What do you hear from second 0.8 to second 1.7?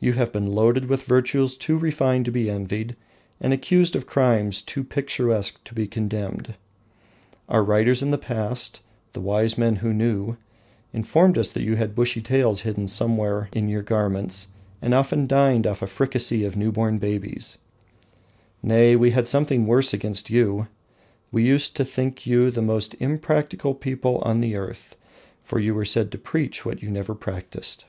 with virtues